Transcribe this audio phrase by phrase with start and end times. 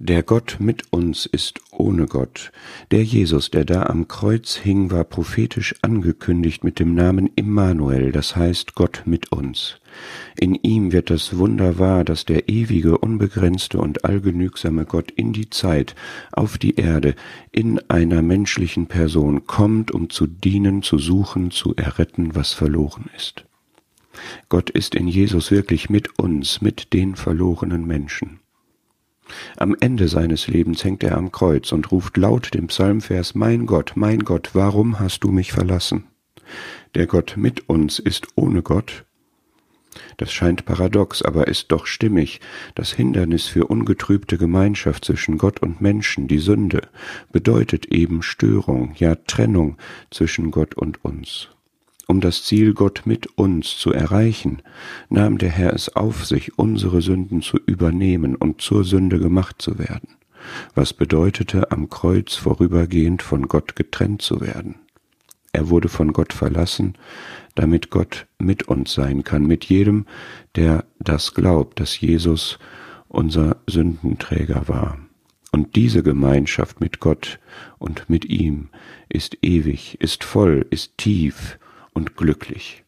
[0.00, 2.50] Der Gott mit uns ist ohne Gott.
[2.90, 8.34] Der Jesus, der da am Kreuz hing, war prophetisch angekündigt mit dem Namen Immanuel, das
[8.34, 9.78] heißt Gott mit uns.
[10.36, 15.48] In ihm wird das Wunder wahr, dass der ewige, unbegrenzte und allgenügsame Gott in die
[15.48, 15.94] Zeit,
[16.32, 17.14] auf die Erde,
[17.52, 23.44] in einer menschlichen Person kommt, um zu dienen, zu suchen, zu erretten, was verloren ist.
[24.48, 28.40] Gott ist in Jesus wirklich mit uns, mit den verlorenen Menschen.
[29.56, 33.92] Am Ende seines Lebens hängt er am Kreuz und ruft laut dem Psalmvers Mein Gott,
[33.94, 36.04] mein Gott, warum hast du mich verlassen?
[36.94, 39.04] Der Gott mit uns ist ohne Gott.
[40.16, 42.40] Das scheint paradox, aber ist doch stimmig.
[42.74, 46.88] Das Hindernis für ungetrübte Gemeinschaft zwischen Gott und Menschen, die Sünde,
[47.32, 49.76] bedeutet eben Störung, ja Trennung
[50.10, 51.48] zwischen Gott und uns.
[52.06, 54.62] Um das Ziel Gott mit uns zu erreichen,
[55.08, 59.78] nahm der Herr es auf sich, unsere Sünden zu übernehmen und zur Sünde gemacht zu
[59.78, 60.16] werden,
[60.74, 64.76] was bedeutete, am Kreuz vorübergehend von Gott getrennt zu werden.
[65.52, 66.94] Er wurde von Gott verlassen,
[67.54, 70.04] damit Gott mit uns sein kann, mit jedem,
[70.56, 72.58] der das glaubt, dass Jesus
[73.08, 74.98] unser Sündenträger war.
[75.52, 77.38] Und diese Gemeinschaft mit Gott
[77.78, 78.68] und mit ihm
[79.08, 81.60] ist ewig, ist voll, ist tief,
[81.94, 82.83] und glücklich.